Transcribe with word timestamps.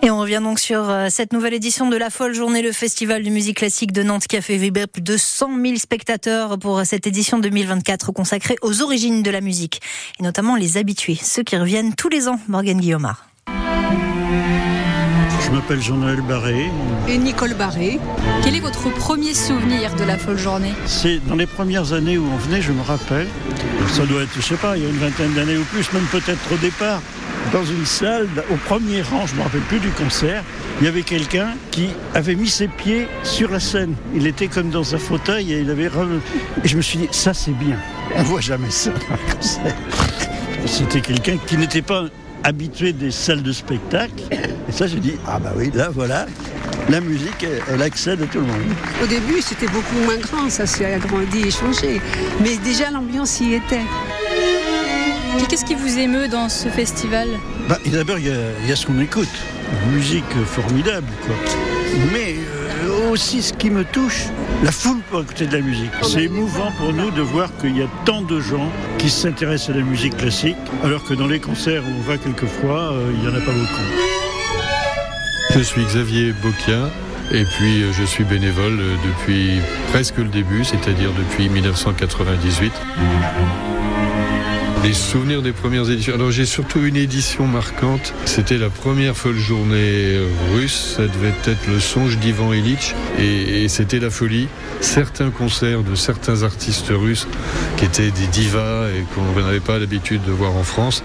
Et 0.00 0.10
on 0.10 0.20
revient 0.20 0.40
donc 0.42 0.60
sur 0.60 0.88
euh, 0.88 1.08
cette 1.10 1.32
nouvelle 1.32 1.54
édition 1.54 1.88
de 1.88 1.96
la 1.96 2.08
Folle 2.08 2.32
Journée, 2.32 2.62
le 2.62 2.70
festival 2.70 3.24
de 3.24 3.30
musique 3.30 3.58
classique 3.58 3.92
de 3.92 4.04
Nantes 4.04 4.28
qui 4.28 4.36
a 4.36 4.40
fait 4.40 4.56
vibrer 4.56 4.86
plus 4.86 5.02
de 5.02 5.16
100 5.16 5.60
000 5.60 5.76
spectateurs 5.76 6.56
pour 6.58 6.82
cette 6.84 7.06
édition 7.08 7.40
2024 7.40 8.12
consacrée 8.12 8.56
aux 8.62 8.80
origines 8.80 9.24
de 9.24 9.30
la 9.30 9.40
musique 9.40 9.82
et 10.20 10.22
notamment 10.22 10.54
les 10.54 10.76
habitués, 10.76 11.18
ceux 11.20 11.42
qui 11.42 11.56
reviennent 11.56 11.94
tous 11.94 12.08
les 12.08 12.28
ans. 12.28 12.38
Morgane 12.46 12.80
Guillaumard. 12.80 13.28
Je 15.44 15.50
m'appelle 15.50 15.80
Jean-Noël 15.80 16.20
Barré. 16.20 16.70
Et 17.08 17.18
Nicole 17.18 17.54
Barré. 17.54 17.98
Quel 18.44 18.54
est 18.54 18.60
votre 18.60 18.90
premier 18.90 19.34
souvenir 19.34 19.94
de 19.96 20.04
la 20.04 20.16
folle 20.16 20.38
journée? 20.38 20.74
C'est 20.86 21.18
dans 21.26 21.36
les 21.36 21.46
premières 21.46 21.92
années 21.92 22.18
où 22.18 22.26
on 22.32 22.36
venait, 22.36 22.62
je 22.62 22.70
me 22.70 22.82
rappelle. 22.82 23.26
Ça 23.88 24.06
doit 24.06 24.22
être, 24.22 24.30
je 24.36 24.42
sais 24.42 24.56
pas, 24.56 24.76
il 24.76 24.84
y 24.84 24.86
a 24.86 24.90
une 24.90 24.98
vingtaine 24.98 25.32
d'années 25.34 25.56
ou 25.56 25.64
plus, 25.64 25.92
même 25.92 26.06
peut-être 26.12 26.52
au 26.52 26.56
départ 26.58 27.02
dans 27.52 27.64
une 27.64 27.86
salle, 27.86 28.28
au 28.50 28.56
premier 28.56 29.02
rang, 29.02 29.26
je 29.26 29.32
ne 29.32 29.38
me 29.38 29.42
rappelle 29.44 29.60
plus 29.62 29.80
du 29.80 29.90
concert, 29.90 30.42
il 30.80 30.84
y 30.84 30.88
avait 30.88 31.02
quelqu'un 31.02 31.48
qui 31.70 31.88
avait 32.14 32.34
mis 32.34 32.48
ses 32.48 32.68
pieds 32.68 33.08
sur 33.22 33.50
la 33.50 33.60
scène. 33.60 33.94
Il 34.14 34.26
était 34.26 34.48
comme 34.48 34.70
dans 34.70 34.94
un 34.94 34.98
fauteuil 34.98 35.52
et 35.52 35.60
il 35.60 35.70
avait... 35.70 35.90
Et 36.64 36.68
je 36.68 36.76
me 36.76 36.82
suis 36.82 36.98
dit, 36.98 37.08
ça 37.10 37.32
c'est 37.34 37.56
bien. 37.56 37.76
On 38.16 38.22
voit 38.22 38.40
jamais 38.40 38.70
ça 38.70 38.90
dans 38.90 39.14
un 39.14 39.34
concert. 39.34 39.74
C'était 40.66 41.00
quelqu'un 41.00 41.36
qui 41.46 41.56
n'était 41.56 41.82
pas 41.82 42.04
habitué 42.44 42.92
des 42.92 43.10
salles 43.10 43.42
de 43.42 43.52
spectacle. 43.52 44.22
Et 44.30 44.72
ça, 44.72 44.86
j'ai 44.86 45.00
dit, 45.00 45.14
ah 45.26 45.38
bah 45.38 45.52
oui, 45.56 45.70
là 45.74 45.88
voilà, 45.90 46.26
la 46.88 47.00
musique, 47.00 47.46
elle 47.70 47.82
accède 47.82 48.22
à 48.22 48.26
tout 48.26 48.38
le 48.38 48.46
monde. 48.46 48.74
Au 49.02 49.06
début, 49.06 49.40
c'était 49.40 49.66
beaucoup 49.66 49.98
moins 50.04 50.18
grand, 50.18 50.48
ça 50.50 50.66
s'est 50.66 50.92
agrandi 50.94 51.40
et 51.40 51.50
changé. 51.50 52.00
Mais 52.40 52.56
déjà, 52.58 52.90
l'ambiance 52.90 53.40
y 53.40 53.54
était. 53.54 53.82
Qu'est-ce 55.46 55.64
qui 55.64 55.74
vous 55.74 55.98
émeut 55.98 56.28
dans 56.28 56.48
ce 56.48 56.68
festival 56.68 57.28
bah, 57.68 57.78
D'abord, 57.86 58.18
il 58.18 58.26
y, 58.26 58.72
a 58.72 58.76
ce 58.76 58.86
qu'on 58.86 59.00
écoute. 59.00 59.28
Une 59.84 59.92
musique 59.92 60.24
formidable, 60.46 61.06
quoi. 61.24 61.34
Mais 62.12 62.36
euh, 62.84 63.10
aussi, 63.10 63.42
ce 63.42 63.52
qui 63.52 63.70
me 63.70 63.84
touche, 63.84 64.24
la 64.62 64.72
foule 64.72 65.00
pour 65.10 65.20
écouter 65.20 65.46
de 65.46 65.56
la 65.56 65.62
musique. 65.62 65.90
C'est 66.02 66.24
émouvant 66.24 66.70
pour 66.78 66.92
nous 66.92 67.10
de 67.10 67.22
voir 67.22 67.50
qu'il 67.60 67.76
y 67.76 67.82
a 67.82 67.88
tant 68.04 68.22
de 68.22 68.40
gens 68.40 68.70
qui 68.98 69.10
s'intéressent 69.10 69.74
à 69.74 69.78
la 69.78 69.84
musique 69.84 70.16
classique, 70.16 70.56
alors 70.82 71.04
que 71.04 71.14
dans 71.14 71.26
les 71.26 71.40
concerts 71.40 71.82
où 71.82 71.98
on 71.98 72.02
va 72.02 72.18
quelquefois, 72.18 72.92
euh, 72.92 73.12
il 73.14 73.20
n'y 73.20 73.28
en 73.28 73.38
a 73.38 73.40
pas 73.40 73.52
beaucoup. 73.52 73.82
Je 75.54 75.60
suis 75.60 75.84
Xavier 75.84 76.32
Boquien. 76.42 76.90
Et 77.30 77.44
puis 77.44 77.82
euh, 77.82 77.92
je 77.92 78.04
suis 78.04 78.24
bénévole 78.24 78.78
depuis 79.04 79.58
presque 79.90 80.16
le 80.16 80.28
début, 80.28 80.64
c'est-à-dire 80.64 81.10
depuis 81.12 81.48
1998. 81.50 82.72
Les 84.84 84.92
souvenirs 84.92 85.42
des 85.42 85.52
premières 85.52 85.90
éditions. 85.90 86.14
Alors 86.14 86.30
j'ai 86.30 86.46
surtout 86.46 86.80
une 86.84 86.96
édition 86.96 87.46
marquante. 87.46 88.14
C'était 88.24 88.58
la 88.58 88.70
première 88.70 89.16
folle 89.16 89.36
journée 89.36 90.18
russe. 90.54 90.94
Ça 90.96 91.02
devait 91.02 91.34
être 91.46 91.66
le 91.68 91.80
songe 91.80 92.16
d'Ivan 92.18 92.52
Illich. 92.52 92.94
Et, 93.18 93.68
c'était 93.68 93.98
la 93.98 94.08
folie. 94.08 94.48
Certains 94.80 95.30
concerts 95.30 95.82
de 95.82 95.94
certains 95.94 96.42
artistes 96.42 96.90
russes 96.90 97.26
qui 97.76 97.84
étaient 97.84 98.10
des 98.10 98.26
divas 98.28 98.88
et 98.88 99.04
qu'on 99.14 99.40
n'avait 99.40 99.60
pas 99.60 99.78
l'habitude 99.78 100.22
de 100.24 100.32
voir 100.32 100.56
en 100.56 100.62
France. 100.62 101.02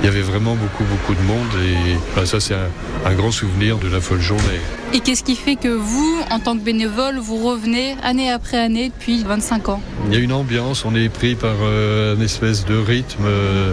Il 0.00 0.06
y 0.06 0.08
avait 0.08 0.22
vraiment 0.22 0.54
beaucoup, 0.54 0.84
beaucoup 0.84 1.14
de 1.14 1.22
monde. 1.22 1.48
Et 1.64 1.96
bah, 2.14 2.26
ça, 2.26 2.38
c'est 2.40 2.54
un 2.54 3.14
grand 3.14 3.32
souvenir 3.32 3.78
de 3.78 3.88
la 3.88 4.00
folle 4.00 4.20
journée. 4.20 4.60
Et 4.94 5.00
qu'est-ce 5.00 5.24
qui 5.24 5.36
fait 5.36 5.56
que 5.56 5.68
vous, 5.68 6.20
en 6.30 6.38
tant 6.38 6.56
que 6.56 6.62
bénévole, 6.62 7.18
vous 7.18 7.38
revenez 7.44 7.96
année 8.02 8.30
après 8.30 8.58
année 8.58 8.88
depuis 8.88 9.24
25 9.24 9.68
ans? 9.68 9.82
Il 10.08 10.14
y 10.14 10.16
a 10.16 10.20
une 10.20 10.32
ambiance, 10.32 10.84
on 10.84 10.94
est 10.94 11.08
pris 11.08 11.34
par 11.34 11.56
euh, 11.62 12.14
une 12.14 12.22
espèce 12.22 12.64
de 12.64 12.76
rythme, 12.76 13.24
euh, 13.24 13.72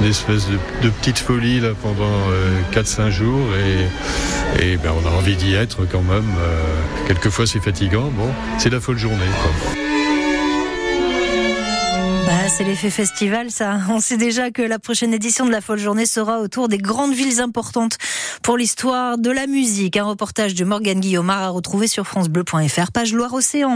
une 0.00 0.06
espèce 0.06 0.46
de, 0.82 0.88
petite 0.90 1.18
folie 1.18 1.58
là, 1.58 1.70
pendant 1.82 2.04
euh, 2.30 2.60
4-5 2.72 3.10
jours 3.10 3.48
et, 4.60 4.76
ben, 4.76 4.92
on 5.02 5.08
a 5.08 5.10
envie 5.10 5.34
d'y 5.34 5.54
être 5.54 5.84
quand 5.90 6.02
même. 6.02 6.30
Euh, 6.38 7.08
quelquefois 7.08 7.46
c'est 7.46 7.60
fatigant, 7.60 8.10
bon, 8.16 8.28
c'est 8.58 8.70
la 8.70 8.80
folle 8.80 8.98
journée. 8.98 9.18
Bah, 12.26 12.48
c'est 12.48 12.64
l'effet 12.64 12.90
festival, 12.90 13.50
ça. 13.50 13.78
On 13.88 14.00
sait 14.00 14.16
déjà 14.16 14.50
que 14.50 14.62
la 14.62 14.78
prochaine 14.78 15.12
édition 15.12 15.44
de 15.44 15.50
la 15.50 15.60
Folle 15.60 15.78
Journée 15.78 16.06
sera 16.06 16.40
autour 16.40 16.68
des 16.68 16.78
grandes 16.78 17.14
villes 17.14 17.40
importantes 17.40 17.98
pour 18.42 18.56
l'histoire 18.56 19.18
de 19.18 19.30
la 19.30 19.46
musique. 19.46 19.96
Un 19.96 20.04
reportage 20.04 20.54
de 20.54 20.64
Morgane 20.64 21.00
Guillaumard 21.00 21.42
à 21.42 21.48
retrouver 21.48 21.88
sur 21.88 22.06
FranceBleu.fr, 22.06 22.92
page 22.92 23.12
Loire-Océan. 23.12 23.70